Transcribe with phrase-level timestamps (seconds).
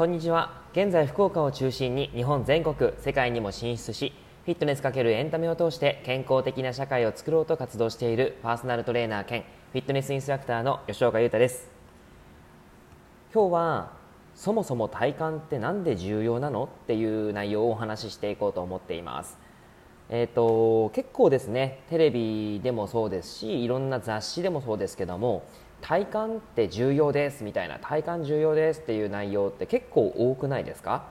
[0.00, 0.62] こんにちは。
[0.72, 4.14] 現在福岡を中心に日本全国世界にも進出し
[4.46, 9.42] フィットネス×エンタメを通して健康的な社会を作ろうと活動しているパーソナルトレーナー兼
[9.72, 11.68] フィットネスインストラクターの吉岡裕太です。
[13.34, 13.92] 今日は
[14.34, 19.36] そもそも体幹って何で重要なのっていう内容をお話ししていこうと思っています。
[20.08, 25.44] えーと、結構ですねテレビでもそうですしいろんな雑誌でもそうですけども
[25.80, 27.78] 体幹って重要ですみたいな。
[27.78, 31.04] 体幹重要ですっていう内容って結構多くないですか？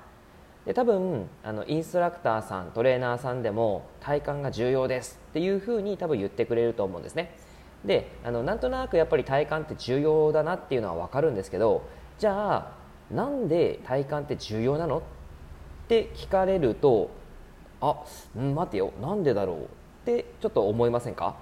[0.65, 7.35] で多分あのインストラクターさんトレーナーさんでも体幹が重要ですっていうふうに多分言ってくれると思うんですね。
[7.85, 11.83] であのなんとなくやっぱり体幹って重要だなっていうのは分かるんですけど
[12.17, 12.71] じゃあ
[13.09, 14.97] なんで体幹って重要なの？
[14.99, 15.01] っ
[15.87, 17.09] て聞かれると
[17.81, 18.03] あ、
[18.35, 19.67] うん、待てよなんでだろうっ
[20.05, 21.37] てちょっと思いませんか？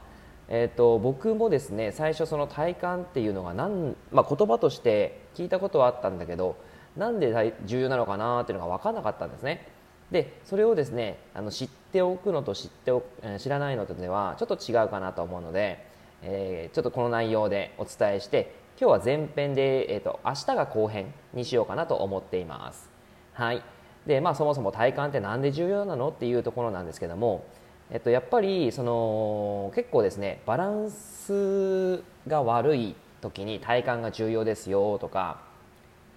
[0.50, 6.56] えーと、僕もですね最初その体幹っていうのがなん、まあ、言葉として聞いたことはあったんだけど
[6.96, 9.68] なんで重要なのかなっていうのが分からなかったんですね。
[10.12, 13.04] でそれをですねあの知っておくのと知ってお
[13.40, 15.86] 知らないのとではちょっと違うかなと思うので、
[16.22, 22.90] えー、ちょっとこの内容でお伝えして今日は前編で、えーと、明日が後編にしようかなと思っています。
[23.34, 23.64] はい。
[24.06, 27.44] でまあそもそも体幹って何で重要なのっていうところなんですけども
[27.90, 35.42] えっと、やっぱりその結構ですねバランスが悪い時に体幹が重要ですよとか、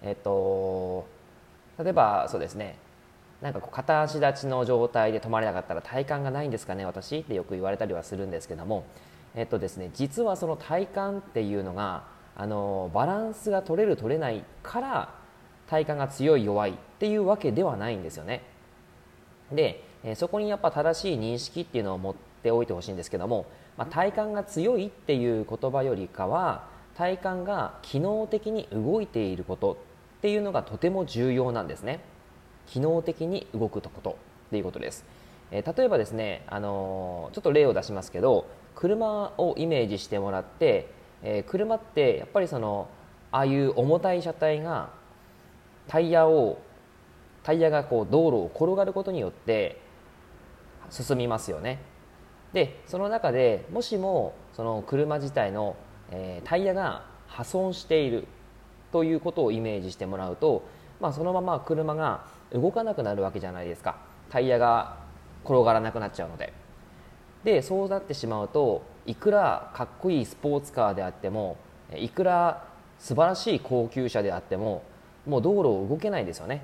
[0.01, 1.07] えっと、
[1.79, 2.77] 例えばそうですね
[3.41, 8.85] なんかこう片足立ちの状態で止まれなかったら体幹がないんですかね私ってよく言われたりはするんですけども、
[9.33, 12.03] えっとですね、実はその体幹っていうのが
[12.35, 15.15] あのバランスが取れる取れないから
[15.67, 18.43] 体幹が強い弱いっていうわけではないんですよね。
[19.51, 23.45] でえそこにやっぱ正しい認識っていうのを持っておいてほしいんですけども、
[23.77, 29.73] まあ、体幹が強いっていう言葉よりかは体幹が機能的に動いていること
[30.17, 31.99] っていうのがとても重要なんですね。
[32.67, 34.15] 機能的に動くことっ
[34.51, 35.03] ていうことです、
[35.51, 38.45] え、例えばですね、あの、ちょっと例を出しますけど
[38.75, 40.87] 車をイメージしてもらって、
[41.23, 42.87] え、車ってやっぱりその
[43.31, 44.89] ああいう重たい車体が
[45.87, 46.59] タイヤを
[47.43, 49.81] タイヤがこう道路を転がることによって
[50.89, 51.79] 進みますよね。
[52.53, 55.75] でその中でもしもその車自体の、
[56.11, 58.27] えー、タイヤが破損している
[58.91, 60.67] ということをイメージしてもらうと、
[60.99, 63.97] まあ、そのまま車が動かなくなるわけじゃないですか。
[64.29, 64.97] タイヤが
[65.45, 66.53] 転がらなくなっちゃうので。
[67.43, 71.57] でそうなってしまうといくらかっこいいスポーツカーであっても
[71.95, 72.67] いくら
[72.99, 74.83] 素晴らしい高級車であっても
[75.25, 76.63] もう道路を動けないですよね。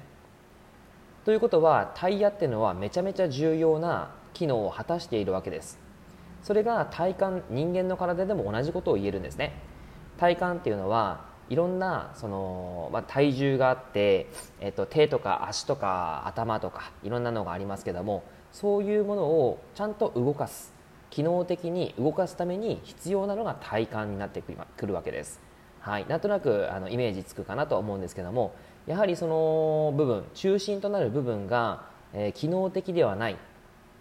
[1.27, 5.77] ということはタイヤっていうのはめちゃめちゃ重要な機能を果たしているわけです。
[6.41, 9.61] それが体幹人間の体でも同じことを言えるんですね。
[10.17, 14.27] 体幹っていうのはいろんなその、まあ、体重があって、
[14.61, 18.23] えっと、手とか足とか頭とかいろんなのがありますけども
[18.53, 20.73] そういうものをちゃんと動かす。
[21.09, 25.41] 機能的に動かすために必要なのが体幹になってくるわけです、
[25.79, 28.53] はい、なんとなくあのイメージつくかなと思うんですけども
[28.87, 31.83] やはりその部分中心となる部分が、
[32.13, 33.37] えー、機能的ではない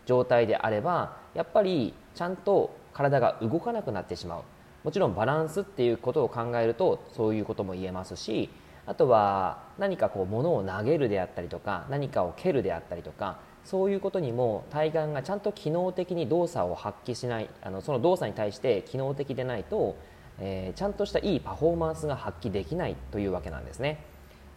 [0.06, 4.42] 状態であればやっぱりちゃんと体が動かなくなってしまう
[4.84, 8.48] もちろんバランスっていうことを考えるとそういうことも言えますし
[8.86, 19.96] あとは何かこう物を投げるであったりとか何かを蹴るであったりとかそういうことにも体幹がちゃんと機能的に動作を発揮しないあのその動作に対して機能的でないと、
[20.38, 24.04] えー、ちゃんとしたいいパフォーマンスが発揮できないというわけなんですね。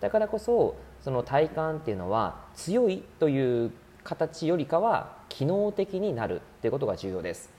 [0.02, 3.72] だからこそその体幹っていうのは強いという
[4.04, 7.50] 形よりかは機能的になるっていうことが重要です。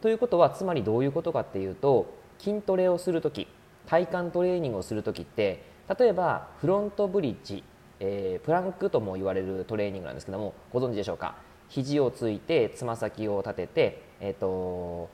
[0.00, 3.46] ということはつまりどういうことかっていうと筋トレをする時
[3.86, 5.64] 体幹トレーニングをする時って
[5.98, 7.62] 例えばフロントブリッジ、
[8.00, 11.36] えー、プランクとも言われるトレーニングなんですけどもご存知でしょうか？
[11.68, 15.08] 肘をついてつま先を立てて、えーと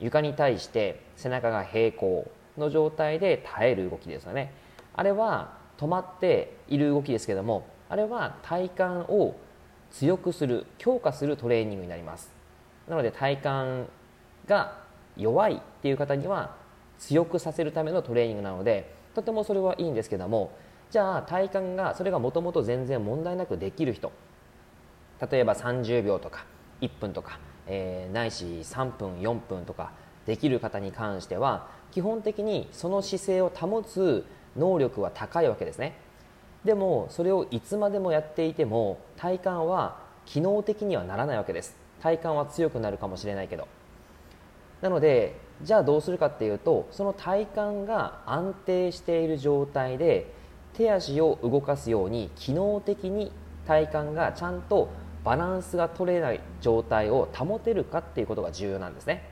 [0.00, 4.52] 床に対して背中が平行の状態で耐える動きですよね
[4.92, 8.82] あれは止まっている動きですけどもあれは体幹
[9.12, 9.36] を
[9.90, 12.32] 強くする強化するトレーニングになります。
[12.88, 13.90] なので体幹
[14.46, 14.78] が
[15.16, 16.56] 弱いっていう方には
[16.98, 20.52] 強くさせるためのトレーニングなのでとてもそれはいいんですけども
[20.90, 24.12] じゃあ体幹がそれがもともと全然問題なくできる人
[25.30, 26.44] 例えば30秒とか
[26.80, 29.92] 1分とか、えー、ないし3分4分とか
[30.26, 34.24] できる方に関しては基本的にその姿勢を保つ
[34.56, 35.96] 能力は高いわけですね。
[36.64, 41.76] でもそれをいつまでもやっていても体幹は機能的にはならないわけです。
[42.00, 43.68] 体幹は強くなるかもしれないけど。
[44.80, 50.32] なのでじゃあどうするかっていうとその体幹が安定している状態で
[50.74, 53.32] 手足を動かすように機能的に
[53.66, 54.90] 体幹がちゃんと
[55.24, 59.30] バランスが取れない状態を保てるかっていうことが重要なんですね。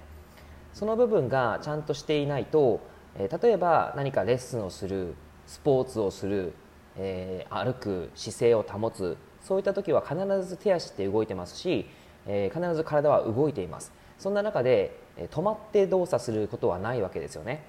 [0.72, 2.80] その部分がちゃんとしていないと、
[3.16, 5.14] え、例えば何かレッスンをする
[5.46, 6.52] スポーツをする、
[6.96, 10.16] えー、歩く姿勢を保つそういった時は必
[10.46, 11.86] ず手足って動いてますし、
[12.26, 17.64] えー、必ず体は動いていますそんな中で、え止まって動作することはないわけですよね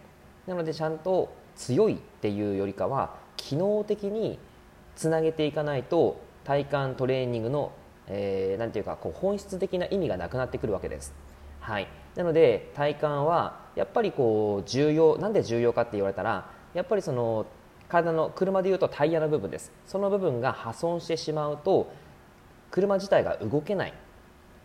[0.48, 4.40] なのでちゃんと強いっていうよりかは機能的に
[4.96, 7.72] つなげていかないと体幹トレーニングの
[8.08, 11.14] えー、ていうかこう本質的な意味がなくなってくるわけです。
[11.64, 17.46] はい、なので体幹はやっぱりこう重要なんで重要かって言われたらやっぱりその
[17.88, 19.72] 体の車でいうとタイヤの部分です。
[19.86, 21.92] その部分が破損してしまうと
[22.70, 23.94] 車自体が動けない。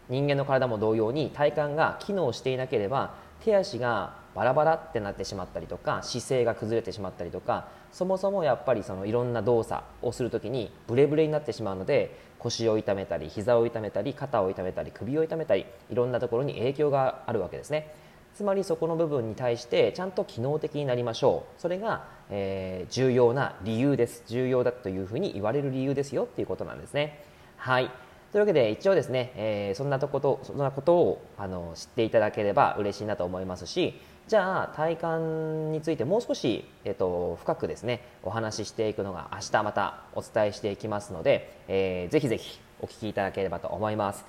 [0.08, 3.14] 人間の体も同様に体幹が機能していなければ
[3.44, 17.92] 手足がバラバラってなってしまったりとか姿勢が崩れてしまったりとかそもそもやっぱりそのいろんな動作をする時にブレブレになってしまうので腰を痛めたり膝を痛めたり肩を痛めたり首を痛めたりいろんなところに影響があるわけですね。
[18.34, 21.60] つまりそこの部分に対してちゃんと機能的になりましょう。
[21.60, 24.22] それが、えー、重要な理由です。
[24.28, 27.24] 重要だというふうに言われる理由ですよっていうことなんですね。
[27.56, 27.90] はい。
[28.30, 33.98] というわけで一応ですね、えー、そんなとことそんなことをあの知っていただければ嬉しいなと思いますし
[34.28, 44.26] じゃあ体感についてもう少し、えっと、深くですねお話ししていくのが明日またお伝えしていきますので、えー、ぜひぜひお聞きいただければと思います、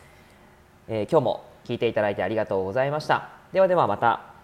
[0.88, 3.30] えー、今日も聞いていただいてありがとうございました。
[3.52, 4.39] ではではまた。